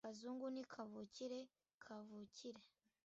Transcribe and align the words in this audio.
Kazungu 0.05 0.47
ni 0.53 0.63
kavukire 0.71 1.39
kavukire. 1.83 2.61